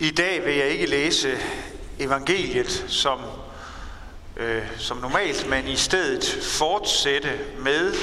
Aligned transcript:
I 0.00 0.10
dag 0.10 0.44
vil 0.44 0.54
jeg 0.54 0.68
ikke 0.68 0.86
læse 0.86 1.38
evangeliet 1.98 2.84
som, 2.88 3.20
øh, 4.36 4.62
som 4.78 4.96
normalt, 4.96 5.48
men 5.50 5.68
i 5.68 5.76
stedet 5.76 6.38
fortsætte 6.42 7.38
med 7.58 7.94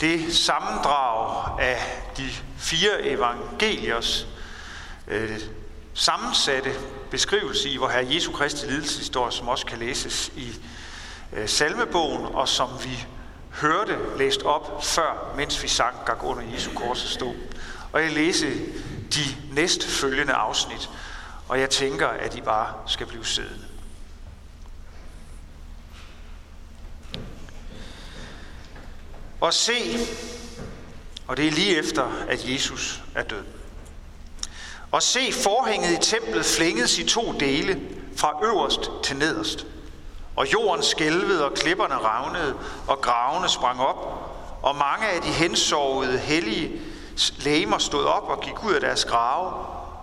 det 0.00 0.36
sammendrag 0.36 1.60
af 1.60 1.78
de 2.16 2.28
fire 2.58 3.02
evangeliers 3.02 4.26
øh, 5.08 5.40
sammensatte 5.94 6.70
beskrivelse 7.10 7.68
i 7.68 7.76
hvor 7.76 7.88
Herre 7.88 8.14
Jesu 8.14 8.32
Kristi 8.32 8.66
lidelseshistorie, 8.66 9.32
som 9.32 9.48
også 9.48 9.66
kan 9.66 9.78
læses 9.78 10.32
i 10.36 10.54
øh, 11.32 11.48
salmebogen, 11.48 12.26
og 12.34 12.48
som 12.48 12.68
vi 12.84 13.06
hørte 13.50 13.98
læst 14.18 14.42
op 14.42 14.84
før, 14.84 15.34
mens 15.36 15.62
vi 15.62 15.68
sang 15.68 15.96
gang 16.06 16.24
under 16.24 16.42
Jesu 16.54 16.70
kors 16.74 16.98
stå. 16.98 17.34
Og 17.92 18.02
jeg 18.02 18.12
læser 18.12 18.50
de 19.14 19.54
næstfølgende 19.54 20.32
afsnit, 20.32 20.90
og 21.48 21.60
jeg 21.60 21.70
tænker, 21.70 22.08
at 22.08 22.34
I 22.34 22.40
bare 22.40 22.74
skal 22.86 23.06
blive 23.06 23.24
siddende. 23.24 23.64
Og 29.40 29.54
se, 29.54 29.98
og 31.26 31.36
det 31.36 31.46
er 31.46 31.50
lige 31.50 31.76
efter, 31.76 32.10
at 32.28 32.48
Jesus 32.48 33.02
er 33.14 33.22
død. 33.22 33.44
Og 34.90 35.02
se, 35.02 35.32
forhænget 35.32 35.90
i 35.90 36.10
templet 36.10 36.44
flængedes 36.44 36.98
i 36.98 37.06
to 37.06 37.32
dele, 37.32 37.80
fra 38.16 38.40
øverst 38.44 38.90
til 39.02 39.16
nederst. 39.16 39.66
Og 40.36 40.52
jorden 40.52 40.82
skælvede, 40.82 41.44
og 41.44 41.54
klipperne 41.54 41.94
ravnede, 41.94 42.56
og 42.86 43.00
gravene 43.00 43.48
sprang 43.48 43.80
op, 43.80 44.30
og 44.62 44.76
mange 44.76 45.08
af 45.08 45.22
de 45.22 45.28
hensovede 45.28 46.18
hellige 46.18 46.80
læmer 47.38 47.78
stod 47.78 48.04
op 48.04 48.22
og 48.22 48.40
gik 48.40 48.64
ud 48.64 48.74
af 48.74 48.80
deres 48.80 49.04
grave, 49.04 49.52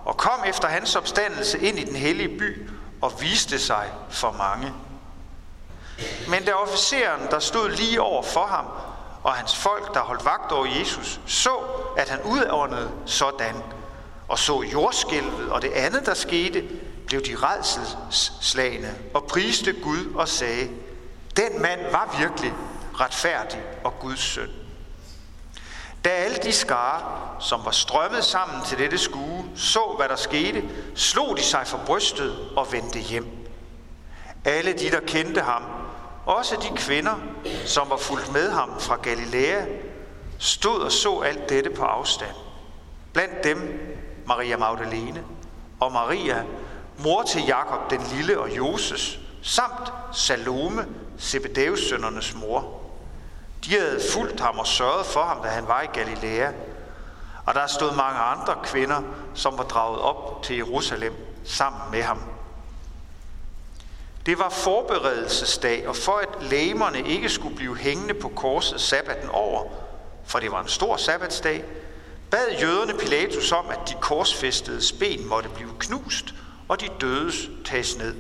og 0.06 0.18
kom 0.18 0.44
efter 0.46 0.68
hans 0.68 0.96
opstandelse 0.96 1.60
ind 1.60 1.80
i 1.80 1.84
den 1.84 1.96
hellige 1.96 2.38
by 2.38 2.70
og 3.02 3.22
viste 3.22 3.60
sig 3.60 3.90
for 4.10 4.32
mange. 4.32 4.74
Men 6.27 6.44
da 6.46 6.54
officeren, 6.54 7.22
der 7.32 7.40
stod 7.40 7.70
lige 7.70 8.02
over 8.02 8.24
for 8.24 8.46
ham, 8.46 8.66
og 9.24 9.34
hans 9.34 9.55
folk, 9.55 9.94
der 9.94 10.00
holdt 10.00 10.26
vagt 10.26 10.52
over 10.52 10.66
Jesus, 10.66 11.20
så, 11.26 11.58
at 11.98 12.10
han 12.10 12.22
udåndede 12.22 12.91
sådan, 13.05 13.55
og 14.28 14.40
så 14.40 14.62
jordskælvet 14.74 15.52
og 15.52 15.62
det 15.62 15.72
andet, 15.72 16.05
der 16.05 16.13
skete, 16.13 16.63
blev 17.07 17.26
de 17.26 17.35
redselslagende 17.35 18.96
og 19.13 19.24
priste 19.24 19.74
Gud 19.74 20.13
og 20.16 20.28
sagde, 20.28 20.70
den 21.38 21.62
mand 21.62 21.80
var 21.91 22.16
virkelig 22.20 22.54
retfærdig 23.00 23.62
og 23.84 24.00
Guds 24.00 24.20
søn. 24.20 24.50
Da 26.05 26.10
alle 26.10 26.38
de 26.38 26.52
skare, 26.52 27.02
som 27.40 27.62
var 27.66 27.71
strømmet 27.71 28.24
sammen 28.24 28.66
til 28.66 28.77
dette 28.77 28.98
skue, 28.98 29.46
så, 29.55 29.94
hvad 29.98 30.10
der 30.10 30.16
skete, 30.16 30.63
slog 30.96 31.38
de 31.38 31.44
sig 31.44 31.68
for 31.68 31.80
brystet 31.85 32.49
og 32.57 32.71
vendte 32.71 32.99
hjem. 32.99 33.27
Alle 34.46 34.74
de, 34.74 34.91
der 34.91 34.99
kendte 34.99 35.41
ham, 35.41 35.63
også 36.26 36.55
de 36.55 36.77
kvinder, 36.77 37.16
som 37.66 37.90
var 37.90 37.98
fulgt 37.98 38.34
med 38.34 38.52
ham 38.52 38.79
fra 38.79 38.96
Galilea, 38.96 39.66
stod 40.40 40.82
og 40.82 40.91
så 40.91 41.20
alt 41.20 41.49
dette 41.49 41.70
på 41.70 41.84
afstand. 41.84 42.35
Blandt 43.13 43.44
dem 43.44 43.79
Maria 44.26 44.57
Magdalene 44.57 45.24
og 45.79 45.91
Maria, 45.91 46.44
mor 46.98 47.24
til 47.24 47.46
Jakob 47.48 47.90
den 47.90 48.02
lille 48.16 48.40
og 48.40 48.57
Joses, 48.57 49.20
samt 49.41 49.94
Salome, 50.13 50.85
Zebedeus 51.20 51.90
sønnernes 51.90 52.35
mor. 52.35 52.80
De 53.65 53.71
havde 53.71 54.01
fulgt 54.13 54.40
ham 54.40 54.59
og 54.59 54.67
sørget 54.67 55.05
for 55.05 55.23
ham, 55.23 55.41
da 55.43 55.48
han 55.48 55.67
var 55.67 55.81
i 55.81 55.85
Galilea. 55.85 56.51
Og 57.45 57.54
der 57.54 57.67
stod 57.67 57.95
mange 57.95 58.20
andre 58.20 58.55
kvinder, 58.63 59.01
som 59.34 59.57
var 59.57 59.63
draget 59.63 59.99
op 59.99 60.43
til 60.43 60.55
Jerusalem 60.55 61.13
sammen 61.45 61.82
med 61.91 62.01
ham. 62.01 62.21
Det 64.25 64.39
var 64.39 64.50
forberedelsesdag, 64.50 65.88
og 65.88 65.95
for 65.95 66.17
at 66.17 66.44
læmerne 66.44 67.07
ikke 67.07 67.29
skulle 67.29 67.56
blive 67.56 67.78
hængende 67.78 68.13
på 68.13 68.29
korset 68.29 68.81
sabbaten 68.81 69.29
over, 69.29 69.63
for 70.25 70.39
det 70.39 70.51
var 70.51 70.61
en 70.61 70.67
stor 70.67 70.97
sabbatsdag, 70.97 71.63
bad 72.31 72.47
jøderne 72.61 72.94
Pilatus 73.00 73.51
om, 73.51 73.66
at 73.69 73.79
de 73.88 73.94
korsfæstede 74.01 74.81
ben 75.00 75.27
måtte 75.27 75.50
blive 75.50 75.71
knust, 75.79 76.33
og 76.67 76.81
de 76.81 76.88
dødes 77.01 77.50
tages 77.66 77.97
ned. 77.97 78.16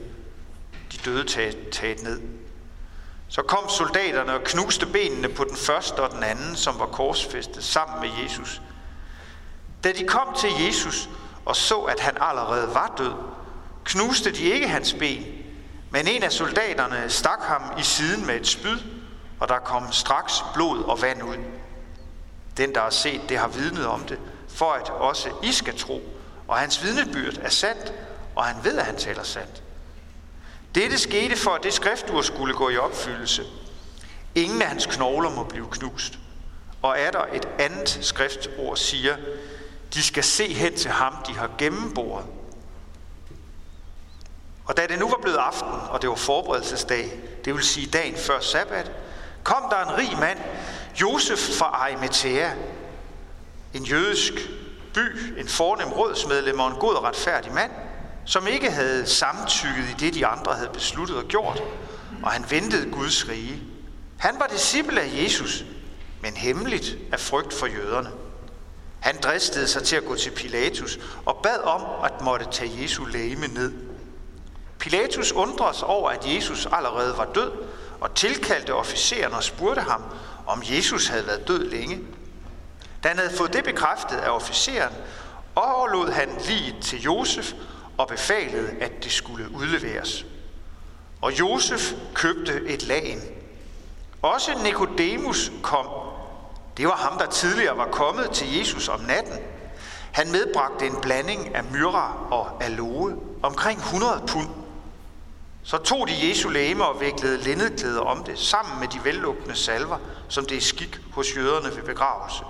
De 0.91 0.97
døde 1.05 1.27
taget 1.71 2.03
ned. 2.03 2.21
Så 3.31 3.41
kom 3.41 3.69
soldaterne 3.69 4.33
og 4.33 4.43
knuste 4.43 4.85
benene 4.85 5.29
på 5.29 5.43
den 5.43 5.57
første 5.57 5.99
og 5.99 6.11
den 6.11 6.23
anden, 6.23 6.55
som 6.55 6.79
var 6.79 6.85
korsfæstet 6.85 7.63
sammen 7.63 7.99
med 8.01 8.23
Jesus. 8.23 8.61
Da 9.83 9.91
de 9.91 10.07
kom 10.07 10.35
til 10.39 10.49
Jesus 10.65 11.09
og 11.45 11.55
så, 11.55 11.79
at 11.79 11.99
han 11.99 12.17
allerede 12.19 12.73
var 12.73 12.93
død, 12.97 13.13
knuste 13.83 14.31
de 14.31 14.43
ikke 14.43 14.67
hans 14.67 14.93
ben, 14.93 15.25
men 15.91 16.07
en 16.07 16.23
af 16.23 16.31
soldaterne 16.31 17.09
stak 17.09 17.41
ham 17.41 17.61
i 17.79 17.83
siden 17.83 18.25
med 18.25 18.35
et 18.35 18.47
spyd, 18.47 18.77
og 19.39 19.47
der 19.47 19.59
kom 19.59 19.91
straks 19.91 20.43
blod 20.53 20.83
og 20.83 21.01
vand 21.01 21.23
ud. 21.23 21.37
Den, 22.57 22.75
der 22.75 22.81
har 22.81 22.89
set 22.89 23.21
det, 23.29 23.37
har 23.37 23.47
vidnet 23.47 23.85
om 23.85 24.03
det, 24.03 24.19
for 24.49 24.71
at 24.71 24.89
også 24.89 25.29
I 25.43 25.51
skal 25.51 25.77
tro, 25.77 26.01
og 26.47 26.57
hans 26.57 26.83
vidnebyrd 26.83 27.37
er 27.41 27.49
sandt, 27.49 27.93
og 28.35 28.45
han 28.45 28.63
ved, 28.63 28.77
at 28.77 28.85
han 28.85 28.97
taler 28.97 29.23
sandt. 29.23 29.63
Dette 30.75 30.97
skete 30.97 31.35
for, 31.35 31.51
at 31.51 31.63
det 31.63 31.73
skriftur 31.73 32.21
skulle 32.21 32.53
gå 32.53 32.69
i 32.69 32.77
opfyldelse. 32.77 33.43
Ingen 34.35 34.61
af 34.61 34.67
hans 34.67 34.85
knogler 34.85 35.29
må 35.29 35.43
blive 35.43 35.67
knust. 35.71 36.19
Og 36.81 36.99
er 36.99 37.11
der 37.11 37.25
et 37.33 37.47
andet 37.59 37.99
skriftord 38.01 38.77
siger, 38.77 39.15
de 39.93 40.03
skal 40.03 40.23
se 40.23 40.53
hen 40.53 40.75
til 40.75 40.91
ham, 40.91 41.15
de 41.27 41.33
har 41.33 41.49
gennemboret. 41.57 42.25
Og 44.65 44.77
da 44.77 44.87
det 44.87 44.99
nu 44.99 45.09
var 45.09 45.19
blevet 45.21 45.37
aften, 45.37 45.71
og 45.89 46.01
det 46.01 46.09
var 46.09 46.15
forberedelsesdag, 46.15 47.11
det 47.45 47.53
vil 47.53 47.63
sige 47.63 47.87
dagen 47.87 48.15
før 48.15 48.39
sabbat, 48.39 48.91
kom 49.43 49.63
der 49.69 49.85
en 49.85 49.97
rig 49.97 50.19
mand, 50.19 50.39
Josef 51.01 51.57
fra 51.57 51.65
Arimathea, 51.65 52.51
en 53.73 53.83
jødisk 53.83 54.33
by, 54.93 55.39
en 55.39 55.47
fornem 55.47 55.91
rådsmedlem 55.93 56.59
og 56.59 56.67
en 56.67 56.77
god 56.79 56.95
og 56.95 57.03
retfærdig 57.03 57.53
mand, 57.53 57.71
som 58.25 58.47
ikke 58.47 58.71
havde 58.71 59.05
samtykket 59.05 59.89
i 59.89 59.93
det, 59.99 60.13
de 60.13 60.25
andre 60.25 60.53
havde 60.53 60.69
besluttet 60.73 61.17
og 61.17 61.23
gjort, 61.23 61.63
og 62.23 62.31
han 62.31 62.45
ventede 62.49 62.91
Guds 62.91 63.29
rige. 63.29 63.63
Han 64.17 64.35
var 64.39 64.47
disciple 64.47 65.01
af 65.01 65.23
Jesus, 65.23 65.65
men 66.21 66.33
hemmeligt 66.33 66.97
af 67.11 67.19
frygt 67.19 67.53
for 67.53 67.65
jøderne. 67.67 68.09
Han 68.99 69.17
dristede 69.23 69.67
sig 69.67 69.83
til 69.83 69.95
at 69.95 70.05
gå 70.05 70.15
til 70.15 70.31
Pilatus 70.31 70.99
og 71.25 71.39
bad 71.43 71.57
om 71.63 71.81
at 72.03 72.21
måtte 72.21 72.45
tage 72.51 72.81
Jesu 72.81 73.05
lægeme 73.05 73.47
ned. 73.47 73.73
Pilatus 74.79 75.31
undres 75.31 75.83
over, 75.83 76.09
at 76.09 76.35
Jesus 76.35 76.67
allerede 76.71 77.17
var 77.17 77.27
død, 77.35 77.51
og 78.01 78.15
tilkaldte 78.15 78.73
officeren 78.73 79.33
og 79.33 79.43
spurgte 79.43 79.81
ham, 79.81 80.03
om 80.47 80.63
Jesus 80.65 81.07
havde 81.07 81.27
været 81.27 81.47
død 81.47 81.69
længe. 81.69 81.99
Da 83.03 83.07
han 83.07 83.17
havde 83.17 83.37
fået 83.37 83.53
det 83.53 83.63
bekræftet 83.63 84.17
af 84.17 84.29
officeren, 84.29 84.93
overlod 85.55 86.11
han 86.11 86.29
lige 86.47 86.75
til 86.81 87.01
Josef 87.01 87.53
og 88.01 88.07
befalede, 88.07 88.69
at 88.81 89.03
det 89.03 89.11
skulle 89.11 89.51
udleveres. 89.51 90.25
Og 91.21 91.39
Josef 91.39 91.93
købte 92.13 92.61
et 92.67 92.83
lagen. 92.83 93.21
Også 94.21 94.51
Nikodemus 94.63 95.51
kom. 95.63 95.85
Det 96.77 96.87
var 96.87 96.95
ham, 96.95 97.17
der 97.17 97.25
tidligere 97.25 97.77
var 97.77 97.87
kommet 97.87 98.31
til 98.31 98.57
Jesus 98.57 98.87
om 98.87 98.99
natten. 98.99 99.37
Han 100.11 100.31
medbragte 100.31 100.85
en 100.85 100.95
blanding 101.01 101.55
af 101.55 101.63
myrra 101.63 102.27
og 102.31 102.63
aloe, 102.63 103.17
omkring 103.43 103.79
100 103.79 104.23
pund. 104.27 104.49
Så 105.63 105.77
tog 105.77 106.07
de 106.07 106.29
Jesu 106.29 106.49
læme 106.49 106.85
og 106.85 107.01
viklede 107.01 107.37
linnedklæder 107.37 108.01
om 108.01 108.23
det, 108.23 108.39
sammen 108.39 108.79
med 108.79 108.87
de 108.87 108.99
vellukkende 109.03 109.55
salver, 109.55 109.97
som 110.29 110.45
det 110.45 110.57
er 110.57 110.61
skik 110.61 110.99
hos 111.11 111.35
jøderne 111.35 111.75
ved 111.75 111.83
begravelse. 111.83 112.43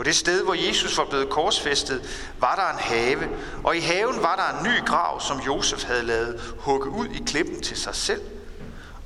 På 0.00 0.04
det 0.04 0.16
sted, 0.16 0.44
hvor 0.44 0.54
Jesus 0.54 0.98
var 0.98 1.04
blevet 1.04 1.30
korsfæstet, 1.30 2.02
var 2.38 2.54
der 2.54 2.78
en 2.78 2.78
have, 2.78 3.28
og 3.64 3.76
i 3.76 3.80
haven 3.80 4.22
var 4.22 4.36
der 4.36 4.58
en 4.58 4.72
ny 4.72 4.86
grav, 4.86 5.20
som 5.20 5.40
Josef 5.40 5.84
havde 5.84 6.02
lavet 6.02 6.54
hugge 6.58 6.90
ud 6.90 7.06
i 7.06 7.22
klippen 7.26 7.62
til 7.62 7.76
sig 7.76 7.94
selv, 7.94 8.20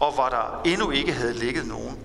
og 0.00 0.12
hvor 0.12 0.28
der 0.28 0.60
endnu 0.64 0.90
ikke 0.90 1.12
havde 1.12 1.32
ligget 1.32 1.66
nogen. 1.66 1.98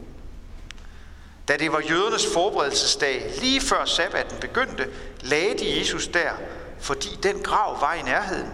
Da 1.48 1.58
det 1.58 1.72
var 1.72 1.82
jødernes 1.90 2.28
forberedelsesdag, 2.34 3.32
lige 3.42 3.62
før 3.62 3.86
sabbaten 3.86 4.38
begyndte, 4.42 4.90
lagde 5.22 5.58
de 5.60 5.80
Jesus 5.80 6.08
der, 6.08 6.32
fordi 6.80 7.10
den 7.24 7.40
grav 7.44 7.82
var 7.82 7.94
i 7.94 8.02
nærheden, 8.02 8.52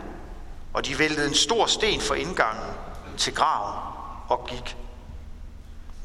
og 0.74 0.86
de 0.86 1.00
væltede 1.00 1.28
en 1.28 1.34
stor 1.34 1.66
sten 1.66 2.02
for 2.02 2.16
indgangen 2.16 2.74
til 3.18 3.36
graven 3.36 3.80
og 4.30 4.48
gik. 4.48 4.85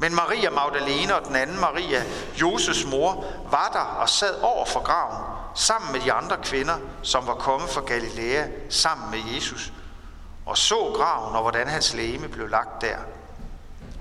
Men 0.01 0.15
Maria 0.15 0.49
Magdalene 0.49 1.15
og 1.15 1.27
den 1.27 1.35
anden 1.35 1.59
Maria, 1.59 2.03
Joses 2.41 2.85
mor, 2.85 3.25
var 3.51 3.69
der 3.73 4.01
og 4.01 4.09
sad 4.09 4.41
over 4.41 4.65
for 4.65 4.79
graven, 4.79 5.23
sammen 5.55 5.91
med 5.91 5.99
de 5.99 6.13
andre 6.13 6.37
kvinder, 6.43 6.77
som 7.01 7.27
var 7.27 7.33
kommet 7.33 7.69
fra 7.69 7.81
Galilea, 7.81 8.47
sammen 8.69 9.11
med 9.11 9.33
Jesus, 9.33 9.73
og 10.45 10.57
så 10.57 10.75
graven 10.95 11.35
og 11.35 11.41
hvordan 11.41 11.67
hans 11.67 11.93
læme 11.93 12.27
blev 12.27 12.49
lagt 12.49 12.81
der. 12.81 12.97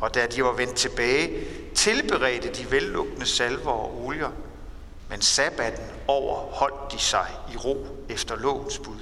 Og 0.00 0.14
da 0.14 0.26
de 0.26 0.44
var 0.44 0.52
vendt 0.52 0.74
tilbage, 0.74 1.44
tilberedte 1.74 2.52
de 2.52 2.70
vellugtende 2.70 3.26
salver 3.26 3.72
og 3.72 4.04
olier, 4.04 4.30
men 5.08 5.20
sabbatten 5.20 5.84
overholdt 6.06 6.92
de 6.92 6.98
sig 6.98 7.26
i 7.52 7.56
ro 7.56 7.86
efter 8.08 8.36
lovens 8.36 8.78
bud. 8.78 9.00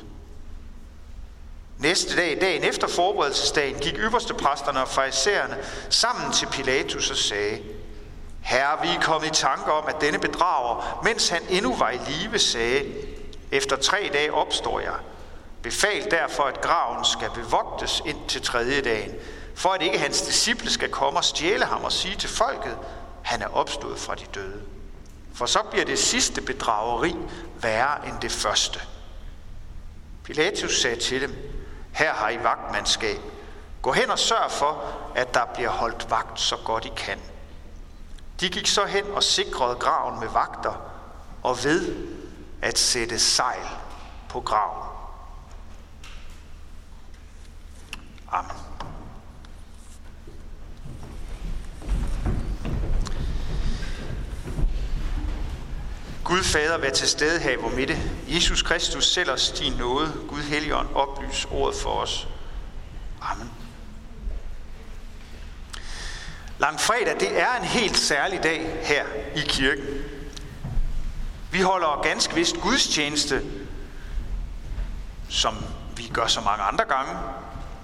Næste 1.78 2.16
dag, 2.16 2.38
dagen 2.40 2.64
efter 2.64 2.88
forberedelsesdagen, 2.88 3.78
gik 3.78 3.94
ypperste 3.98 4.34
præsterne 4.34 4.82
og 4.82 4.88
farisæerne 4.88 5.58
sammen 5.90 6.32
til 6.32 6.46
Pilatus 6.52 7.10
og 7.10 7.16
sagde, 7.16 7.62
Herre, 8.40 8.82
vi 8.82 8.88
er 8.88 9.00
kommet 9.00 9.28
i 9.28 9.34
tanke 9.34 9.72
om, 9.72 9.84
at 9.88 10.00
denne 10.00 10.18
bedrager, 10.18 11.00
mens 11.04 11.28
han 11.28 11.42
endnu 11.48 11.76
var 11.76 11.90
i 11.90 11.98
live, 12.08 12.38
sagde, 12.38 12.84
efter 13.52 13.76
tre 13.76 14.10
dage 14.12 14.32
opstår 14.32 14.80
jeg. 14.80 14.94
Befal 15.62 16.10
derfor, 16.10 16.42
at 16.42 16.60
graven 16.60 17.04
skal 17.04 17.30
bevogtes 17.34 18.02
ind 18.06 18.16
til 18.28 18.42
tredje 18.42 18.80
dagen, 18.80 19.14
for 19.54 19.68
at 19.68 19.82
ikke 19.82 19.98
hans 19.98 20.22
disciple 20.22 20.70
skal 20.70 20.88
komme 20.88 21.18
og 21.18 21.24
stjæle 21.24 21.64
ham 21.64 21.84
og 21.84 21.92
sige 21.92 22.16
til 22.16 22.28
folket, 22.28 22.76
han 23.22 23.42
er 23.42 23.48
opstået 23.48 23.98
fra 23.98 24.14
de 24.14 24.24
døde. 24.34 24.62
For 25.34 25.46
så 25.46 25.58
bliver 25.70 25.84
det 25.84 25.98
sidste 25.98 26.40
bedrageri 26.40 27.16
værre 27.60 28.08
end 28.08 28.14
det 28.22 28.32
første. 28.32 28.80
Pilatus 30.24 30.80
sagde 30.80 30.96
til 30.96 31.20
dem, 31.20 31.36
her 31.98 32.12
har 32.14 32.28
I 32.28 32.42
vagtmandskab. 32.42 33.20
Gå 33.82 33.92
hen 33.92 34.10
og 34.10 34.18
sørg 34.18 34.50
for, 34.50 34.84
at 35.14 35.34
der 35.34 35.44
bliver 35.54 35.70
holdt 35.70 36.10
vagt 36.10 36.40
så 36.40 36.56
godt 36.64 36.84
I 36.84 36.92
kan. 36.96 37.18
De 38.40 38.48
gik 38.48 38.66
så 38.66 38.84
hen 38.84 39.04
og 39.10 39.22
sikrede 39.22 39.74
graven 39.74 40.20
med 40.20 40.28
vagter 40.28 40.74
og 41.42 41.64
ved 41.64 42.06
at 42.62 42.78
sætte 42.78 43.18
sejl 43.18 43.66
på 44.28 44.40
graven. 44.40 44.88
Amen. 48.32 48.67
Gud 56.28 56.44
Fader, 56.44 56.78
vær 56.78 56.90
til 56.90 57.08
stede 57.08 57.40
her 57.40 57.50
i 57.50 57.56
vor 57.56 57.68
midte. 57.68 57.98
Jesus 58.26 58.62
Kristus, 58.62 59.06
selv 59.06 59.30
os 59.30 59.50
din 59.50 59.72
nåde. 59.72 60.12
Gud 60.28 60.42
Helligånd, 60.42 60.88
oplys 60.94 61.46
ordet 61.50 61.80
for 61.80 61.90
os. 61.90 62.28
Amen. 63.22 63.50
Langfredag, 66.58 67.20
det 67.20 67.40
er 67.40 67.54
en 67.60 67.64
helt 67.64 67.98
særlig 67.98 68.42
dag 68.42 68.80
her 68.82 69.04
i 69.36 69.40
kirken. 69.40 69.84
Vi 71.52 71.60
holder 71.60 72.02
ganske 72.02 72.34
vist 72.34 72.56
gudstjeneste, 72.60 73.42
som 75.28 75.56
vi 75.96 76.10
gør 76.12 76.26
så 76.26 76.40
mange 76.40 76.62
andre 76.62 76.84
gange. 76.84 77.12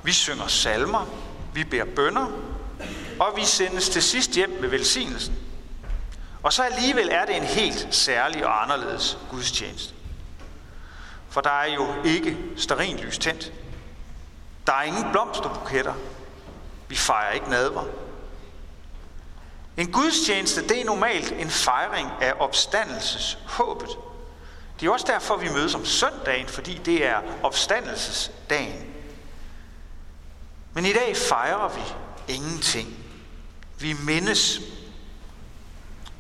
Vi 0.03 0.13
synger 0.13 0.47
salmer, 0.47 1.07
vi 1.55 1.65
beder 1.65 1.85
bønder, 1.97 2.27
og 3.21 3.33
vi 3.37 3.45
sendes 3.45 3.89
til 3.89 4.03
sidst 4.03 4.31
hjem 4.31 4.59
med 4.61 4.69
velsignelsen. 4.69 5.44
Og 6.45 6.53
så 6.53 6.63
alligevel 6.63 7.09
er 7.13 7.25
det 7.25 7.37
en 7.37 7.43
helt 7.43 7.89
særlig 7.91 8.47
og 8.47 8.63
anderledes 8.63 9.19
gudstjeneste. 9.31 9.95
For 11.29 11.41
der 11.41 11.51
er 11.51 11.75
jo 11.75 11.89
ikke 12.05 12.37
lys 13.03 13.19
tændt. 13.19 13.53
Der 14.67 14.73
er 14.73 14.83
ingen 14.83 15.05
blomsterbuketter. 15.13 15.95
Vi 16.89 16.97
fejrer 16.97 17.33
ikke 17.33 17.51
nadver. 17.51 17.85
En 19.77 19.93
gudstjeneste, 19.93 20.69
det 20.69 20.81
er 20.81 20.85
normalt 20.85 21.33
en 21.33 21.51
fejring 21.51 22.11
af 22.21 22.35
opstandelseshåbet. 22.39 23.89
Det 24.81 24.87
er 24.87 24.93
også 24.93 25.07
derfor, 25.09 25.37
vi 25.37 25.49
mødes 25.49 25.75
om 25.75 25.85
søndagen, 25.85 26.47
fordi 26.47 26.81
det 26.85 27.07
er 27.07 27.21
opstandelsesdagen. 27.43 28.95
Men 30.75 30.87
i 30.87 30.93
dag 30.93 31.17
fejrer 31.17 31.69
vi 31.69 31.83
ingenting. 32.35 32.97
Vi 33.79 33.93
mindes 33.93 34.61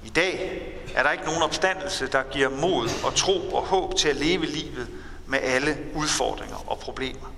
i 0.04 0.08
dag 0.08 0.62
er 0.94 1.02
der 1.02 1.10
ikke 1.10 1.24
nogen 1.24 1.42
opstandelse, 1.42 2.06
der 2.06 2.22
giver 2.22 2.48
mod 2.48 2.88
og 3.04 3.14
tro 3.14 3.54
og 3.54 3.62
håb 3.62 3.96
til 3.96 4.08
at 4.08 4.16
leve 4.16 4.46
livet 4.46 4.88
med 5.26 5.38
alle 5.42 5.78
udfordringer 5.94 6.70
og 6.70 6.78
problemer. 6.78 7.34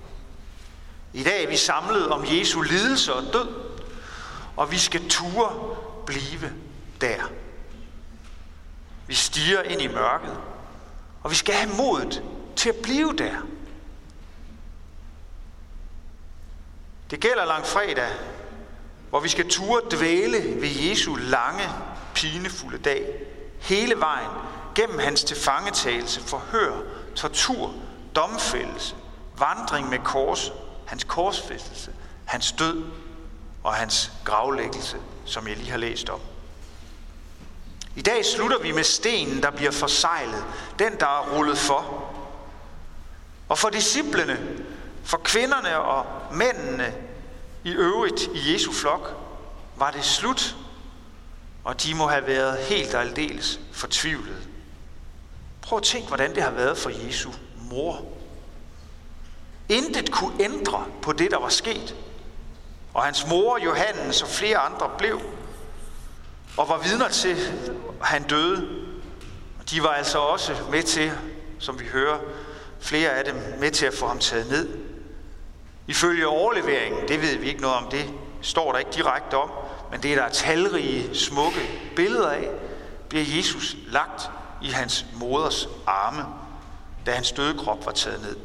I 1.13 1.23
dag 1.23 1.43
er 1.43 1.49
vi 1.49 1.57
samlet 1.57 2.09
om 2.09 2.25
Jesu 2.25 2.61
lidelse 2.61 3.13
og 3.13 3.23
død, 3.33 3.47
og 4.55 4.71
vi 4.71 4.77
skal 4.77 5.09
ture 5.09 5.77
blive 6.05 6.53
der. 7.01 7.31
Vi 9.07 9.13
stiger 9.13 9.61
ind 9.61 9.81
i 9.81 9.87
mørket, 9.87 10.37
og 11.23 11.31
vi 11.31 11.35
skal 11.35 11.55
have 11.55 11.75
modet 11.77 12.23
til 12.55 12.69
at 12.69 12.75
blive 12.83 13.13
der. 13.17 13.35
Det 17.11 17.19
gælder 17.19 17.45
langfredag, 17.45 18.11
hvor 19.09 19.19
vi 19.19 19.29
skal 19.29 19.49
ture 19.49 19.81
dvæle 19.91 20.61
ved 20.61 20.69
Jesu 20.69 21.15
lange 21.15 21.63
pinefulde 22.17 22.77
dag, 22.77 23.05
hele 23.59 23.99
vejen 23.99 24.29
gennem 24.75 24.99
hans 24.99 25.23
tilfangetagelse, 25.23 26.21
forhør, 26.21 26.81
tortur, 27.15 27.73
domfældelse, 28.15 28.95
vandring 29.37 29.89
med 29.89 29.99
kors, 29.99 30.51
hans 30.85 31.03
korsfæstelse, 31.03 31.91
hans 32.25 32.51
død 32.51 32.83
og 33.63 33.73
hans 33.73 34.11
gravlæggelse, 34.23 34.97
som 35.25 35.47
jeg 35.47 35.57
lige 35.57 35.71
har 35.71 35.77
læst 35.77 36.09
om. 36.09 36.19
I 37.95 38.01
dag 38.01 38.25
slutter 38.25 38.59
vi 38.59 38.71
med 38.71 38.83
stenen, 38.83 39.43
der 39.43 39.51
bliver 39.51 39.71
forsejlet, 39.71 40.45
den, 40.79 40.99
der 40.99 41.05
er 41.05 41.37
rullet 41.37 41.57
for. 41.57 42.13
Og 43.49 43.57
for 43.57 43.69
disciplene, 43.69 44.39
for 45.03 45.17
kvinderne 45.17 45.79
og 45.79 46.05
mændene 46.31 46.93
i 47.63 47.71
øvrigt 47.71 48.21
i 48.33 48.53
Jesu 48.53 48.71
flok, 48.71 49.15
var 49.75 49.91
det 49.91 50.05
slut 50.05 50.55
og 51.67 51.83
de 51.83 51.95
må 51.95 52.07
have 52.07 52.27
været 52.27 52.57
helt 52.57 52.93
og 52.93 53.01
aldeles 53.01 53.59
fortvivlede. 53.71 54.41
Prøv 55.61 55.77
at 55.77 55.83
tænke, 55.83 56.07
hvordan 56.07 56.35
det 56.35 56.43
har 56.43 56.51
været 56.51 56.77
for 56.77 56.89
Jesu 56.89 57.31
mor. 57.69 58.05
Intet 59.69 60.11
kunne 60.11 60.43
ændre 60.43 60.85
på 61.01 61.13
det, 61.13 61.31
der 61.31 61.39
var 61.39 61.49
sket. 61.49 61.95
Og 62.93 63.03
hans 63.03 63.27
mor, 63.27 63.59
Johannes 63.63 64.21
og 64.21 64.27
flere 64.27 64.57
andre 64.57 64.91
blev 64.97 65.21
og 66.57 66.69
var 66.69 66.77
vidner 66.77 67.07
til, 67.07 67.37
at 68.01 68.07
han 68.07 68.23
døde. 68.23 68.67
De 69.71 69.83
var 69.83 69.89
altså 69.89 70.19
også 70.19 70.55
med 70.71 70.83
til, 70.83 71.11
som 71.59 71.79
vi 71.79 71.85
hører, 71.85 72.19
flere 72.79 73.09
af 73.09 73.25
dem 73.25 73.35
med 73.59 73.71
til 73.71 73.85
at 73.85 73.93
få 73.93 74.07
ham 74.07 74.19
taget 74.19 74.49
ned. 74.49 74.77
Ifølge 75.87 76.27
overleveringen, 76.27 77.07
det 77.07 77.21
ved 77.21 77.37
vi 77.37 77.47
ikke 77.47 77.61
noget 77.61 77.77
om, 77.77 77.89
det 77.91 78.09
står 78.41 78.71
der 78.71 78.79
ikke 78.79 78.91
direkte 78.91 79.37
om, 79.37 79.49
men 79.91 80.03
det 80.03 80.13
er 80.13 80.15
der 80.15 80.29
talrige, 80.29 81.15
smukke 81.15 81.59
billeder 81.95 82.29
af, 82.29 82.49
bliver 83.09 83.25
Jesus 83.37 83.75
lagt 83.87 84.29
i 84.61 84.69
hans 84.69 85.05
moders 85.13 85.67
arme, 85.87 86.25
da 87.05 87.11
hans 87.11 87.31
døde 87.31 87.57
krop 87.57 87.85
var 87.85 87.91
taget 87.91 88.21
ned. 88.21 88.35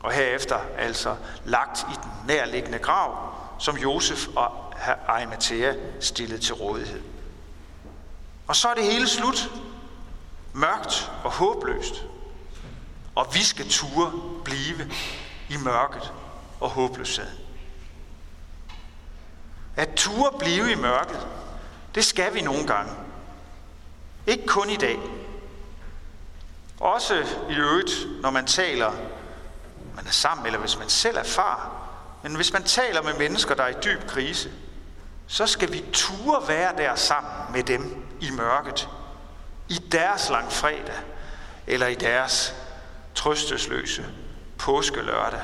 Og 0.00 0.12
herefter 0.12 0.58
altså 0.78 1.16
lagt 1.44 1.86
i 1.92 1.94
den 2.02 2.10
nærliggende 2.26 2.78
grav, 2.78 3.34
som 3.58 3.76
Josef 3.76 4.26
og 4.36 4.74
Arimathea 5.08 5.74
stillede 6.00 6.40
til 6.40 6.54
rådighed. 6.54 7.00
Og 8.46 8.56
så 8.56 8.68
er 8.68 8.74
det 8.74 8.84
hele 8.84 9.08
slut. 9.08 9.50
Mørkt 10.52 11.12
og 11.24 11.30
håbløst. 11.30 12.06
Og 13.14 13.26
vi 13.34 13.42
skal 13.42 13.68
ture 13.68 14.12
blive 14.44 14.90
i 15.48 15.56
mørket 15.64 16.12
og 16.60 16.70
håbløsheden. 16.70 17.49
At 19.80 19.88
ture 19.96 20.38
blive 20.38 20.72
i 20.72 20.74
mørket, 20.74 21.26
det 21.94 22.04
skal 22.04 22.34
vi 22.34 22.40
nogle 22.40 22.66
gange. 22.66 22.92
Ikke 24.26 24.46
kun 24.46 24.70
i 24.70 24.76
dag. 24.76 24.98
Også 26.80 27.26
i 27.50 27.54
øvrigt, 27.54 27.90
når 28.22 28.30
man 28.30 28.46
taler, 28.46 28.92
man 29.96 30.06
er 30.06 30.10
sammen, 30.10 30.46
eller 30.46 30.58
hvis 30.58 30.78
man 30.78 30.88
selv 30.88 31.16
er 31.16 31.22
far. 31.22 31.70
Men 32.22 32.34
hvis 32.36 32.52
man 32.52 32.62
taler 32.62 33.02
med 33.02 33.14
mennesker, 33.14 33.54
der 33.54 33.62
er 33.62 33.68
i 33.68 33.80
dyb 33.84 34.06
krise, 34.08 34.50
så 35.26 35.46
skal 35.46 35.72
vi 35.72 35.84
ture 35.92 36.48
være 36.48 36.76
der 36.76 36.94
sammen 36.94 37.32
med 37.52 37.62
dem 37.62 38.04
i 38.20 38.30
mørket. 38.30 38.88
I 39.68 39.74
deres 39.74 40.30
langfredag, 40.30 41.00
eller 41.66 41.86
i 41.86 41.94
deres 41.94 42.54
trøstesløse 43.14 44.06
påskelørdag. 44.58 45.42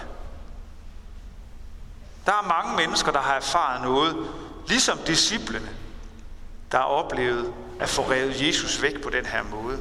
Der 2.26 2.33
er 2.33 2.47
mange 2.49 2.76
mennesker, 2.76 3.12
der 3.12 3.21
har 3.21 3.35
erfaret 3.35 3.83
noget, 3.83 4.16
ligesom 4.68 4.99
disciplene, 4.99 5.68
der 6.73 6.78
har 6.78 6.85
oplevet 6.85 7.52
at 7.80 7.88
få 7.88 8.11
revet 8.11 8.47
Jesus 8.47 8.83
væk 8.83 9.02
på 9.02 9.11
den 9.11 9.26
her 9.26 9.42
måde. 9.42 9.80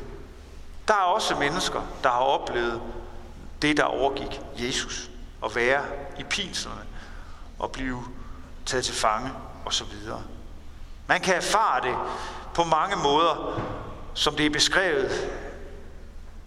Der 0.88 0.94
er 0.94 0.98
også 0.98 1.36
mennesker, 1.36 1.82
der 2.04 2.10
har 2.10 2.20
oplevet 2.20 2.82
det, 3.62 3.78
der 3.78 3.84
overgik 3.84 4.42
Jesus, 4.58 5.10
at 5.46 5.56
være 5.56 5.86
i 6.20 6.24
pinslerne 6.24 6.82
og 7.60 7.72
blive 7.72 8.04
taget 8.66 8.86
til 8.86 8.96
fange 8.96 9.32
osv. 9.66 9.88
Man 11.08 11.22
kan 11.22 11.36
erfare 11.36 11.82
det 11.82 11.96
på 12.54 12.64
mange 12.64 12.96
måder, 12.96 13.62
som 14.14 14.36
det 14.36 14.46
er 14.46 14.50
beskrevet 14.50 15.32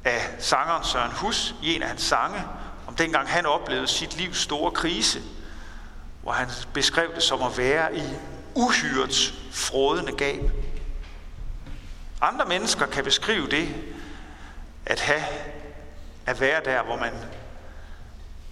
af 0.04 0.36
sangeren 0.38 0.84
Søren 0.84 1.12
Hus 1.12 1.54
i 1.62 1.74
en 1.74 1.82
af 1.82 1.88
hans 1.88 2.02
sange, 2.02 2.44
om 2.86 2.94
dengang 2.94 3.28
han 3.28 3.46
oplevede 3.46 3.86
sit 3.86 4.16
livs 4.16 4.38
store 4.38 4.70
krise– 4.70 5.22
hvor 6.28 6.34
han 6.34 6.48
beskrev 6.74 7.14
det 7.14 7.22
som 7.22 7.42
at 7.42 7.58
være 7.58 7.96
i 7.96 8.02
uhyrets 8.54 9.34
frodende 9.52 10.12
gab. 10.12 10.50
Andre 12.20 12.44
mennesker 12.44 12.86
kan 12.86 13.04
beskrive 13.04 13.48
det 13.48 13.74
at 14.86 15.00
have 15.00 15.24
at 16.26 16.40
være 16.40 16.64
der, 16.64 16.82
hvor 16.82 16.96
man 16.96 17.12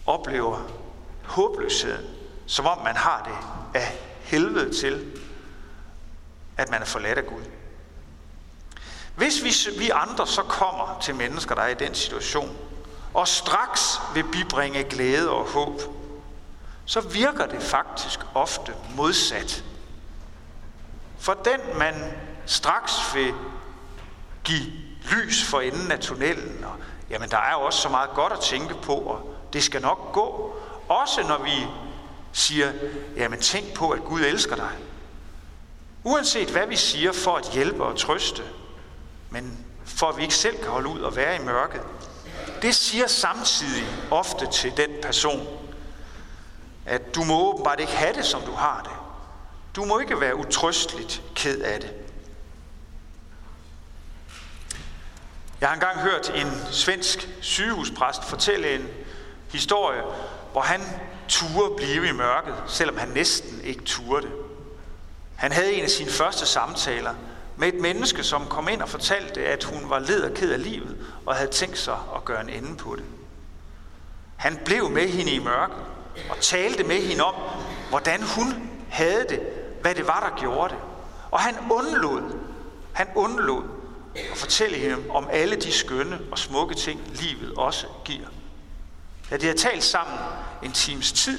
oplever 0.07 0.63
håbløsheden, 1.25 2.07
som 2.47 2.67
om 2.67 2.79
man 2.79 2.97
har 2.97 3.23
det 3.25 3.81
af 3.81 3.99
helvede 4.21 4.81
til, 4.81 5.21
at 6.57 6.71
man 6.71 6.83
er 6.83 6.87
forladt 6.87 7.19
af 7.19 7.27
Gud. 7.27 7.43
Hvis 9.17 9.45
vi, 9.45 9.79
vi 9.79 9.91
andre 9.91 10.27
så 10.27 10.43
kommer 10.43 10.99
til 11.03 11.15
mennesker, 11.15 11.55
der 11.55 11.63
er 11.63 11.69
i 11.69 11.75
den 11.75 11.95
situation, 11.95 12.57
og 13.15 13.29
straks 13.29 14.01
vil 14.15 14.25
bibringe 14.33 14.85
glæde 14.85 15.31
og 15.31 15.45
håb, 15.45 15.81
så 16.87 17.01
virker 17.01 17.47
det 17.47 17.63
faktisk 17.63 18.21
ofte 18.35 18.75
modsat. 18.97 19.65
For 21.19 21.35
den, 21.35 21.79
man 21.79 21.95
straks 22.47 23.15
vil 23.15 23.35
give 24.45 24.73
lys 25.11 25.45
for 25.45 25.61
enden 25.61 25.93
af 25.93 25.99
tunnelen, 25.99 26.65
og 26.65 26.77
jamen 27.11 27.31
der 27.31 27.39
er 27.39 27.53
jo 27.53 27.61
også 27.61 27.81
så 27.81 27.89
meget 27.89 28.11
godt 28.11 28.33
at 28.33 28.41
tænke 28.41 28.75
på, 28.75 28.95
og 28.95 29.37
det 29.53 29.63
skal 29.63 29.83
nok 29.83 30.13
gå. 30.13 30.57
Også 30.89 31.23
når 31.23 31.43
vi 31.45 31.67
siger, 32.33 32.73
jamen 33.17 33.41
tænk 33.41 33.75
på, 33.75 33.91
at 33.91 34.05
Gud 34.05 34.21
elsker 34.21 34.57
dig. 34.57 34.71
Uanset 36.05 36.51
hvad 36.51 36.67
vi 36.67 36.77
siger 36.77 37.13
for 37.13 37.37
at 37.37 37.51
hjælpe 37.53 37.85
og 37.85 37.99
trøste, 37.99 38.43
men 39.31 39.67
for 39.85 40.07
at 40.07 40.17
vi 40.17 40.23
ikke 40.23 40.35
selv 40.35 40.57
kan 40.57 40.69
holde 40.69 40.89
ud 40.89 41.01
og 41.01 41.17
være 41.17 41.37
i 41.37 41.45
mørket, 41.45 41.81
det 42.63 42.75
siger 42.75 43.07
samtidig 43.07 43.87
ofte 44.11 44.47
til 44.47 44.77
den 44.77 44.91
person, 45.03 45.47
at 46.87 47.15
du 47.15 47.25
må 47.25 47.53
åbenbart 47.53 47.81
ikke 47.81 47.93
have 47.93 48.13
det, 48.13 48.25
som 48.25 48.43
du 48.43 48.53
har 48.53 48.81
det. 48.83 48.93
Du 49.77 49.85
må 49.85 49.99
ikke 49.99 50.21
være 50.21 50.37
utrøsteligt 50.37 51.23
ked 51.35 51.61
af 51.61 51.81
det. 51.81 51.95
Jeg 55.61 55.69
har 55.69 55.75
engang 55.75 55.99
hørt 55.99 56.33
en 56.35 56.53
svensk 56.71 57.29
sygehuspræst 57.41 58.25
fortælle 58.25 58.75
en 58.75 58.89
historie, 59.53 60.03
hvor 60.53 60.61
han 60.61 60.81
turde 61.29 61.77
blive 61.77 62.09
i 62.09 62.13
mørket, 62.13 62.55
selvom 62.67 62.97
han 62.97 63.09
næsten 63.09 63.61
ikke 63.65 63.85
turde. 63.85 64.29
Han 65.37 65.53
havde 65.53 65.73
en 65.73 65.85
af 65.85 65.91
sine 65.91 66.11
første 66.11 66.47
samtaler 66.47 67.15
med 67.57 67.69
et 67.69 67.81
menneske, 67.81 68.23
som 68.23 68.47
kom 68.47 68.69
ind 68.69 68.83
og 68.83 68.89
fortalte, 68.89 69.47
at 69.47 69.65
hun 69.65 69.91
var 69.91 69.99
led 69.99 70.23
og 70.23 70.35
ked 70.35 70.53
af 70.53 70.63
livet, 70.63 70.97
og 71.27 71.35
havde 71.35 71.51
tænkt 71.51 71.79
sig 71.79 71.99
at 72.17 72.25
gøre 72.25 72.41
en 72.41 72.49
ende 72.49 72.77
på 72.77 72.97
det. 72.97 73.05
Han 74.37 74.59
blev 74.65 74.91
med 74.91 75.09
hende 75.09 75.33
i 75.33 75.39
mørket, 75.39 75.77
og 76.31 76.37
talte 76.41 76.85
med 76.85 77.03
hende 77.03 77.25
om, 77.25 77.35
hvordan 77.89 78.23
hun 78.23 78.71
havde 78.89 79.27
det, 79.29 79.41
hvad 79.81 79.95
det 79.95 80.07
var, 80.07 80.21
der 80.21 80.41
gjorde 80.41 80.75
det. 80.75 80.79
Og 81.31 81.41
han 81.41 81.55
undlod, 81.71 82.39
han 82.93 83.07
undlod 83.15 83.63
at 84.15 84.37
fortælle 84.37 84.77
hende 84.77 84.97
om 85.11 85.29
alle 85.31 85.57
de 85.57 85.73
skønne 85.73 86.19
og 86.31 86.39
smukke 86.39 86.75
ting, 86.75 87.01
livet 87.15 87.55
også 87.57 87.87
giver. 88.05 88.27
Da 89.31 89.37
de 89.37 89.43
havde 89.47 89.59
talt 89.59 89.85
sammen 89.85 90.19
en 90.63 90.73
times 90.73 91.13
tid, 91.13 91.39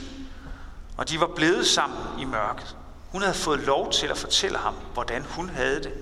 og 0.98 1.10
de 1.10 1.20
var 1.20 1.30
blevet 1.36 1.68
sammen 1.68 2.00
i 2.20 2.26
mørket. 2.26 2.76
Hun 3.12 3.22
havde 3.22 3.36
fået 3.36 3.60
lov 3.60 3.92
til 3.92 4.08
at 4.08 4.18
fortælle 4.18 4.58
ham, 4.58 4.76
hvordan 4.94 5.26
hun 5.30 5.50
havde 5.50 5.84
det. 5.84 5.94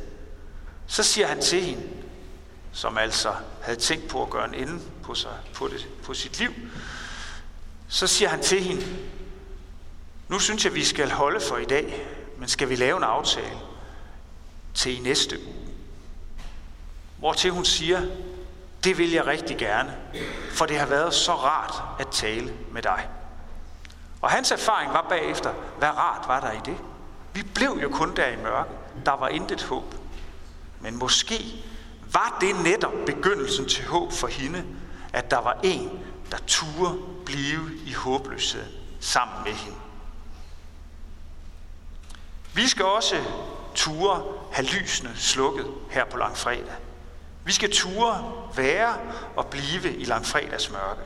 Så 0.87 1.03
siger 1.03 1.27
han 1.27 1.41
til 1.41 1.61
hende, 1.61 1.83
som 2.71 2.97
altså 2.97 3.33
havde 3.61 3.79
tænkt 3.79 4.07
på 4.07 4.23
at 4.23 4.29
gøre 4.29 4.47
en 4.47 4.53
ende 4.53 4.79
på, 5.03 5.15
sig, 5.15 5.31
på, 5.53 5.67
det, 5.67 5.87
på 6.03 6.13
sit 6.13 6.39
liv, 6.39 6.51
så 7.87 8.07
siger 8.07 8.29
han 8.29 8.41
til 8.41 8.61
hende, 8.61 8.85
nu 10.27 10.39
synes 10.39 10.65
jeg, 10.65 10.75
vi 10.75 10.83
skal 10.83 11.11
holde 11.11 11.39
for 11.39 11.57
i 11.57 11.65
dag, 11.65 12.07
men 12.37 12.47
skal 12.47 12.69
vi 12.69 12.75
lave 12.75 12.97
en 12.97 13.03
aftale 13.03 13.57
til 14.73 14.97
i 14.97 14.99
næste 14.99 15.39
uge? 15.47 15.55
Hvortil 17.17 17.51
hun 17.51 17.65
siger, 17.65 18.01
det 18.83 18.97
vil 18.97 19.11
jeg 19.11 19.27
rigtig 19.27 19.57
gerne, 19.57 19.97
for 20.51 20.65
det 20.65 20.79
har 20.79 20.85
været 20.85 21.13
så 21.13 21.31
rart 21.31 21.83
at 21.99 22.07
tale 22.07 22.53
med 22.71 22.81
dig. 22.81 23.09
Og 24.21 24.31
hans 24.31 24.51
erfaring 24.51 24.93
var 24.93 25.05
bagefter, 25.09 25.53
hvad 25.77 25.89
rart 25.89 26.27
var 26.27 26.39
der 26.39 26.51
i 26.51 26.59
det? 26.65 26.77
Vi 27.33 27.43
blev 27.55 27.79
jo 27.83 27.89
kun 27.89 28.15
der 28.15 28.27
i 28.27 28.35
mørke. 28.35 28.69
Der 29.05 29.11
var 29.11 29.27
intet 29.27 29.63
håb. 29.63 29.95
Men 30.79 30.99
måske 30.99 31.65
var 32.13 32.37
det 32.41 32.63
netop 32.63 32.93
begyndelsen 33.05 33.69
til 33.69 33.85
håb 33.85 34.11
for 34.11 34.27
hende, 34.27 34.63
at 35.13 35.31
der 35.31 35.41
var 35.41 35.57
en, 35.63 35.99
der 36.35 36.41
turde 36.47 36.99
blive 37.25 37.71
i 37.85 37.93
håbløshed 37.93 38.65
sammen 38.99 39.43
med 39.43 39.53
hende. 39.53 39.77
Vi 42.53 42.67
skal 42.67 42.85
også 42.85 43.23
ture 43.75 44.23
have 44.51 44.67
lysene 44.67 45.15
slukket 45.15 45.67
her 45.89 46.05
på 46.05 46.17
langfredag. 46.17 46.75
Vi 47.43 47.51
skal 47.51 47.71
ture 47.71 48.33
være 48.55 48.97
og 49.35 49.47
blive 49.47 49.95
i 49.95 50.05
langfredags 50.05 50.71
mørke. 50.71 51.01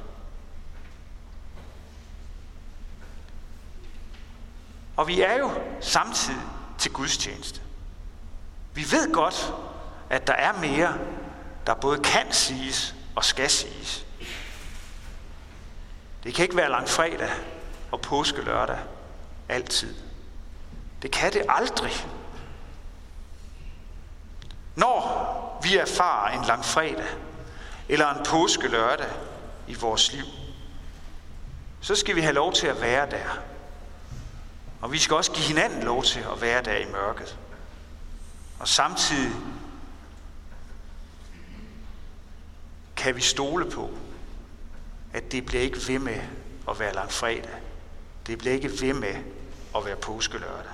Og 4.98 5.08
vi 5.08 5.22
er 5.22 5.38
jo 5.38 5.52
samtidig 5.82 6.42
til 6.78 6.92
gudstjeneste. 6.92 7.62
Vi 8.74 8.92
ved 8.92 9.14
godt, 9.14 9.54
at 10.10 10.28
der 10.28 10.34
er 10.34 10.54
mere, 10.54 10.98
der 11.68 11.74
både 11.74 12.00
kan 12.00 12.32
siges 12.32 12.96
og 13.16 13.26
skal 13.26 13.50
siges. 13.50 14.06
Det 16.24 16.34
kan 16.34 16.44
ikke 16.44 16.58
være 16.58 16.70
langfredag 16.70 17.30
og 17.92 18.02
påske 18.02 18.42
lørdag 18.42 18.80
altid. 19.50 19.96
Det 21.02 21.12
kan 21.12 21.34
det 21.34 21.46
aldrig. 21.50 22.08
Når 24.76 25.60
vi 25.64 25.78
erfarer 25.78 26.40
en 26.40 26.46
langfredag 26.46 27.08
eller 27.90 28.10
en 28.10 28.26
påske 28.26 28.68
lørdag 28.68 29.10
i 29.68 29.74
vores 29.74 30.14
liv, 30.14 30.26
så 31.82 31.96
skal 31.96 32.16
vi 32.16 32.22
have 32.22 32.34
lov 32.34 32.54
til 32.54 32.68
at 32.68 32.82
være 32.82 33.10
der. 33.10 33.40
Og 34.82 34.92
vi 34.92 34.98
skal 34.98 35.16
også 35.16 35.32
give 35.32 35.46
hinanden 35.46 35.84
lov 35.84 36.04
til 36.04 36.20
at 36.20 36.42
være 36.42 36.64
der 36.64 36.76
i 36.76 36.86
mørket. 36.92 37.38
Og 38.60 38.68
samtidig 38.68 39.36
kan 42.96 43.16
vi 43.16 43.22
stole 43.22 43.72
på, 43.72 43.90
at 45.14 45.32
det 45.32 45.46
bliver 45.46 45.64
ikke 45.64 45.80
ved 45.88 46.00
med 46.00 46.22
at 46.70 46.80
være 46.80 46.94
langfredag. 46.94 47.60
Det 48.28 48.38
bliver 48.38 48.54
ikke 48.54 48.72
ved 48.82 48.94
med 48.94 49.16
at 49.76 49.86
være 49.86 49.96
påskelørdag. 49.96 50.72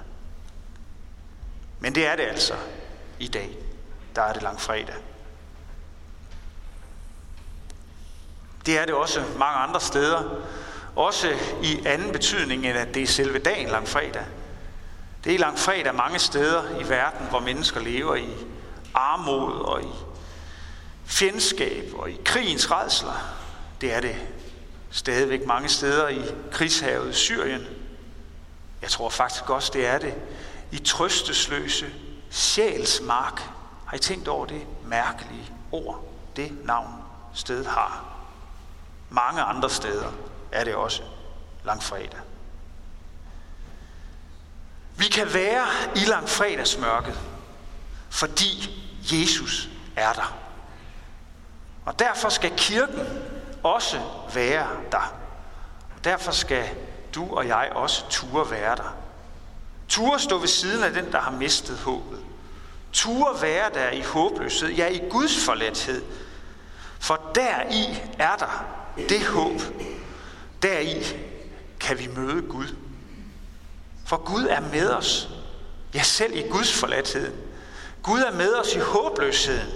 Men 1.80 1.96
det 1.96 2.08
er 2.08 2.16
det 2.16 2.24
altså 2.24 2.54
i 3.20 3.28
dag. 3.28 3.58
Der 4.16 4.22
er 4.22 4.34
det 4.34 4.42
langfredag. 4.42 4.96
Det 8.66 8.80
er 8.80 8.86
det 8.86 8.94
også 8.94 9.24
mange 9.38 9.58
andre 9.58 9.82
steder. 9.82 10.42
Også 10.96 11.34
i 11.64 11.86
anden 11.86 12.12
betydning, 12.12 12.66
end 12.66 12.78
at 12.78 12.94
det 12.94 13.04
er 13.04 13.08
selve 13.08 13.40
dagen 13.40 13.70
langfredag. 13.70 14.26
Det 15.24 15.36
er 15.36 15.40
langfredag 15.40 15.96
mange 15.96 16.20
steder 16.20 16.80
i 16.80 16.90
verden, 16.90 17.28
hvor 17.30 17.40
mennesker 17.40 17.80
lever 17.80 18.16
i 18.16 18.30
armod 18.94 19.60
og 19.60 19.84
i 19.84 19.94
fjendskab 21.06 21.94
og 21.94 22.12
i 22.12 22.22
krigens 22.26 22.72
redsler. 22.72 23.45
Det 23.82 23.94
er 23.94 24.02
det 24.02 24.16
stadigvæk 24.92 25.46
mange 25.46 25.70
steder 25.70 26.08
i 26.08 26.22
krigshavet 26.52 27.16
Syrien. 27.16 27.68
Jeg 28.82 28.90
tror 28.90 29.10
faktisk 29.10 29.50
også, 29.50 29.72
det 29.74 29.86
er 29.88 29.98
det 29.98 30.16
i 30.72 30.78
trøstesløse 30.78 31.86
sjælsmark. 32.30 33.42
Har 33.86 33.98
I 33.98 34.00
tænkt 34.00 34.28
over 34.28 34.46
det 34.46 34.62
mærkelige 34.86 35.52
ord, 35.72 36.04
det 36.36 36.66
navn 36.66 36.94
stedet 37.34 37.68
har? 37.68 38.06
Mange 39.10 39.42
andre 39.42 39.70
steder 39.70 40.12
er 40.52 40.64
det 40.64 40.76
også 40.76 41.04
langfredag. 41.64 42.20
Vi 44.98 45.06
kan 45.06 45.34
være 45.34 45.66
i 45.96 46.00
langfredagsmørket, 46.00 47.20
fordi 48.10 48.82
Jesus 49.02 49.70
er 49.96 50.14
der. 50.14 50.38
Og 51.86 52.00
derfor 52.00 52.30
skal 52.30 52.52
kirken 52.58 53.08
også 53.66 54.02
være 54.34 54.68
der. 54.92 55.14
Og 55.96 56.04
derfor 56.04 56.32
skal 56.32 56.70
du 57.16 57.36
og 57.36 57.48
jeg 57.48 57.72
også 57.76 58.10
ture 58.10 58.52
være 58.52 58.76
der. 58.76 58.96
Ture 59.88 60.20
stå 60.20 60.38
ved 60.38 60.48
siden 60.48 60.84
af 60.84 60.92
den, 60.92 61.12
der 61.12 61.20
har 61.20 61.32
mistet 61.32 61.78
håbet. 61.78 62.20
Ture 62.94 63.42
være 63.42 63.70
der 63.74 63.92
i 63.92 64.02
håbløshed, 64.02 64.70
ja 64.70 64.88
i 64.88 65.02
Guds 65.10 65.46
forladthed. 65.46 66.04
For 67.00 67.32
deri 67.36 68.04
er 68.20 68.36
der 68.36 68.66
det 69.10 69.26
håb. 69.26 69.62
Deri 70.62 71.04
kan 71.80 72.00
vi 72.00 72.08
møde 72.16 72.42
Gud. 72.42 72.76
For 74.06 74.18
Gud 74.18 74.48
er 74.50 74.62
med 74.62 74.90
os. 74.90 75.30
Ja, 75.94 76.04
selv 76.04 76.36
i 76.36 76.42
Guds 76.50 76.74
forladthed. 76.74 77.34
Gud 78.04 78.20
er 78.20 78.32
med 78.32 78.54
os 78.54 78.76
i 78.76 78.80
håbløsheden. 78.80 79.70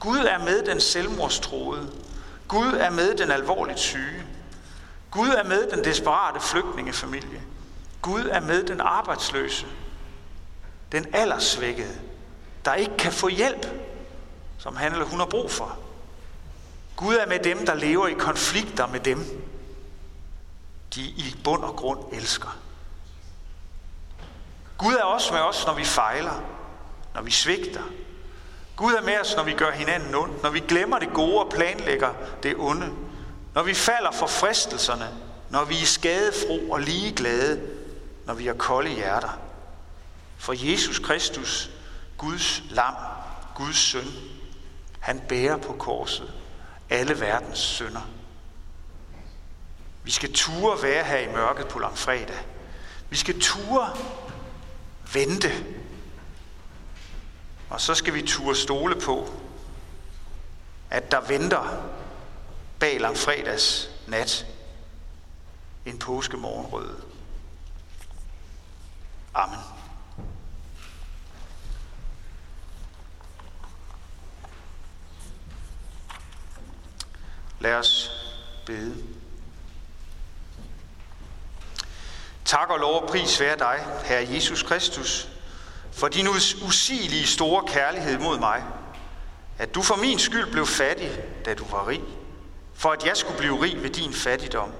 Gud 0.00 0.18
er 0.18 0.38
med 0.38 0.62
den 0.62 0.80
selvmordstroede. 0.80 1.92
Gud 2.52 2.72
er 2.72 2.90
med 2.90 3.14
den 3.16 3.30
alvorligt 3.30 3.78
syge. 3.78 4.22
Gud 5.10 5.28
er 5.28 5.44
med 5.44 5.70
den 5.70 5.84
desperate 5.84 6.40
flygtningefamilie. 6.40 7.42
Gud 8.02 8.24
er 8.24 8.40
med 8.40 8.66
den 8.66 8.80
arbejdsløse. 8.80 9.66
Den 10.92 11.06
aldersvækkede, 11.12 12.00
der 12.64 12.74
ikke 12.74 12.96
kan 12.98 13.12
få 13.12 13.28
hjælp, 13.28 13.66
som 14.58 14.76
han 14.76 14.92
eller 14.92 15.04
hun 15.04 15.18
har 15.18 15.26
brug 15.26 15.50
for. 15.50 15.78
Gud 16.96 17.14
er 17.14 17.26
med 17.26 17.38
dem, 17.38 17.66
der 17.66 17.74
lever 17.74 18.08
i 18.08 18.14
konflikter 18.14 18.86
med 18.86 19.00
dem. 19.00 19.18
de 20.94 21.00
i 21.02 21.36
bund 21.44 21.62
og 21.62 21.76
grund 21.76 22.00
elsker. 22.12 22.58
Gud 24.78 24.94
er 24.94 25.04
også 25.04 25.32
med 25.32 25.40
os, 25.40 25.66
når 25.66 25.74
vi 25.74 25.84
fejler, 25.84 26.42
når 27.14 27.22
vi 27.22 27.30
svigter. 27.30 27.82
Gud 28.76 28.92
er 28.92 29.02
med 29.02 29.20
os, 29.20 29.36
når 29.36 29.42
vi 29.42 29.52
gør 29.52 29.70
hinanden 29.70 30.14
ondt, 30.14 30.42
når 30.42 30.50
vi 30.50 30.60
glemmer 30.60 30.98
det 30.98 31.08
gode 31.14 31.38
og 31.38 31.52
planlægger 31.52 32.14
det 32.42 32.54
onde, 32.58 32.92
når 33.54 33.62
vi 33.62 33.74
falder 33.74 34.10
for 34.10 34.26
fristelserne, 34.26 35.08
når 35.50 35.64
vi 35.64 35.82
er 35.82 35.86
skadefro 35.86 36.70
og 36.70 36.80
ligeglade, 36.80 37.60
når 38.26 38.34
vi 38.34 38.46
har 38.46 38.54
kolde 38.54 38.90
hjerter. 38.90 39.38
For 40.38 40.70
Jesus 40.70 40.98
Kristus, 40.98 41.70
Guds 42.18 42.62
lam, 42.70 42.94
Guds 43.54 43.76
søn, 43.76 44.06
han 45.00 45.20
bærer 45.28 45.56
på 45.56 45.72
korset 45.72 46.32
alle 46.90 47.20
verdens 47.20 47.58
synder. 47.58 48.08
Vi 50.04 50.10
skal 50.10 50.32
ture 50.32 50.82
være 50.82 51.04
her 51.04 51.18
i 51.18 51.32
mørket 51.32 51.68
på 51.68 51.78
langfredag. 51.78 52.46
Vi 53.10 53.16
skal 53.16 53.40
ture 53.40 53.96
vente. 55.12 55.64
Og 57.72 57.80
så 57.80 57.94
skal 57.94 58.14
vi 58.14 58.22
turde 58.22 58.58
stole 58.58 59.00
på, 59.00 59.28
at 60.90 61.10
der 61.10 61.20
venter 61.20 61.82
bag 62.80 63.00
langfredags 63.00 63.90
nat 64.06 64.46
en 65.86 65.98
påskemorgenrøde. 65.98 67.02
Amen. 69.34 69.58
Lad 77.60 77.74
os 77.74 78.10
bede. 78.66 79.04
Tak 82.44 82.70
og 82.70 82.78
lov 82.78 83.02
og 83.02 83.08
pris 83.08 83.40
være 83.40 83.58
dig, 83.58 83.86
Herre 84.04 84.34
Jesus 84.34 84.62
Kristus, 84.62 85.31
for 85.92 86.08
din 86.08 86.28
usigelige 86.66 87.26
store 87.26 87.64
kærlighed 87.66 88.18
mod 88.18 88.38
mig, 88.38 88.64
at 89.58 89.74
du 89.74 89.82
for 89.82 89.96
min 89.96 90.18
skyld 90.18 90.52
blev 90.52 90.66
fattig, 90.66 91.10
da 91.44 91.54
du 91.54 91.64
var 91.70 91.88
rig, 91.88 92.02
for 92.74 92.90
at 92.90 93.06
jeg 93.06 93.16
skulle 93.16 93.38
blive 93.38 93.62
rig 93.62 93.82
ved 93.82 93.90
din 93.90 94.12
fattigdom. 94.12 94.70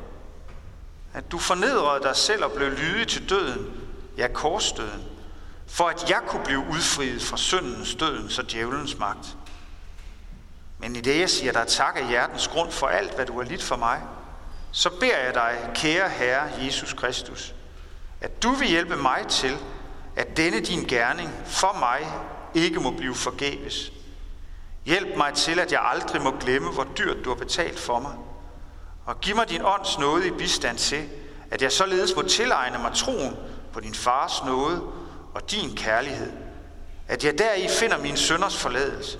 At 1.14 1.32
du 1.32 1.38
fornedrede 1.38 2.02
dig 2.02 2.16
selv 2.16 2.44
og 2.44 2.52
blev 2.52 2.70
lydig 2.70 3.08
til 3.08 3.28
døden, 3.28 3.70
ja 4.16 4.28
korsdøden, 4.28 5.02
for 5.66 5.84
at 5.84 6.10
jeg 6.10 6.20
kunne 6.26 6.44
blive 6.44 6.64
udfriet 6.70 7.22
fra 7.22 7.36
syndens, 7.36 7.94
dødens 7.94 8.38
og 8.38 8.50
djævelens 8.50 8.98
magt. 8.98 9.36
Men 10.78 10.96
i 10.96 11.00
det, 11.00 11.20
jeg 11.20 11.30
siger 11.30 11.52
dig 11.52 11.66
tak 11.66 11.96
af 11.96 12.08
hjertens 12.08 12.48
grund 12.48 12.72
for 12.72 12.86
alt, 12.86 13.14
hvad 13.14 13.26
du 13.26 13.40
har 13.42 13.48
lidt 13.48 13.62
for 13.62 13.76
mig, 13.76 14.00
så 14.72 14.90
beder 14.90 15.18
jeg 15.18 15.34
dig, 15.34 15.70
kære 15.74 16.08
Herre 16.08 16.50
Jesus 16.64 16.92
Kristus, 16.92 17.54
at 18.20 18.42
du 18.42 18.50
vil 18.50 18.68
hjælpe 18.68 18.96
mig 18.96 19.26
til, 19.28 19.58
at 20.16 20.36
denne 20.36 20.60
din 20.60 20.84
gerning 20.84 21.30
for 21.46 21.76
mig 21.78 22.12
ikke 22.54 22.80
må 22.80 22.90
blive 22.90 23.14
forgæves. 23.14 23.92
Hjælp 24.84 25.16
mig 25.16 25.34
til, 25.34 25.58
at 25.58 25.72
jeg 25.72 25.80
aldrig 25.84 26.22
må 26.22 26.30
glemme, 26.40 26.70
hvor 26.70 26.86
dyrt 26.98 27.24
du 27.24 27.30
har 27.30 27.36
betalt 27.36 27.78
for 27.78 28.00
mig. 28.00 28.12
Og 29.06 29.20
giv 29.20 29.36
mig 29.36 29.48
din 29.48 29.64
ånds 29.64 29.98
nåde 29.98 30.26
i 30.26 30.30
bistand 30.30 30.78
til, 30.78 31.08
at 31.50 31.62
jeg 31.62 31.72
således 31.72 32.16
må 32.16 32.22
tilegne 32.22 32.78
mig 32.78 32.92
troen 32.94 33.36
på 33.72 33.80
din 33.80 33.94
fars 33.94 34.44
nåde 34.44 34.82
og 35.34 35.50
din 35.50 35.76
kærlighed. 35.76 36.32
At 37.08 37.24
jeg 37.24 37.38
deri 37.38 37.68
finder 37.68 37.98
min 37.98 38.16
sønders 38.16 38.56
forladelse. 38.56 39.18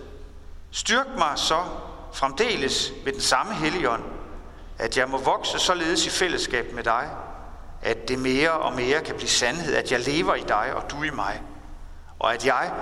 Styrk 0.70 1.06
mig 1.18 1.32
så 1.36 1.64
fremdeles 2.12 2.92
ved 3.04 3.12
den 3.12 3.20
samme 3.20 3.54
helligånd, 3.54 4.02
at 4.78 4.96
jeg 4.96 5.08
må 5.08 5.18
vokse 5.18 5.58
således 5.58 6.06
i 6.06 6.10
fællesskab 6.10 6.72
med 6.74 6.84
dig, 6.84 7.10
at 7.82 8.08
det 8.08 8.18
mere 8.18 8.50
og 8.50 8.72
mere 8.72 9.00
kan 9.00 9.14
blive 9.16 9.28
sandhed, 9.28 9.74
at 9.74 9.92
jeg 9.92 10.00
lever 10.00 10.34
i 10.34 10.42
dig 10.48 10.74
og 10.74 10.90
du 10.90 11.02
i 11.02 11.10
mig. 11.10 11.42
Og 12.18 12.34
at 12.34 12.46
jeg, 12.46 12.72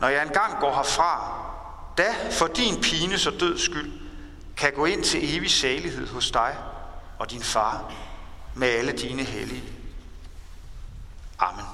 når 0.00 0.08
jeg 0.08 0.22
engang 0.22 0.60
går 0.60 0.74
herfra, 0.74 1.42
da 1.98 2.14
for 2.30 2.46
din 2.46 2.80
pine 2.80 3.18
så 3.18 3.30
død 3.30 3.58
skyld, 3.58 3.92
kan 4.56 4.72
gå 4.72 4.84
ind 4.84 5.04
til 5.04 5.36
evig 5.36 5.50
salighed 5.50 6.08
hos 6.08 6.30
dig 6.30 6.56
og 7.18 7.30
din 7.30 7.42
far 7.42 7.92
med 8.54 8.68
alle 8.68 8.92
dine 8.92 9.22
hellige. 9.22 9.64
Amen. 11.38 11.71